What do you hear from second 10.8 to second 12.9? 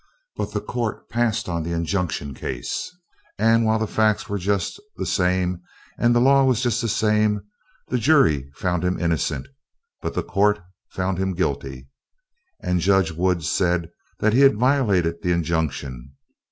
found him guilty. And